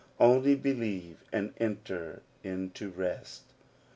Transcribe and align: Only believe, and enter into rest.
Only 0.19 0.55
believe, 0.55 1.17
and 1.31 1.53
enter 1.59 2.23
into 2.43 2.89
rest. 2.89 3.43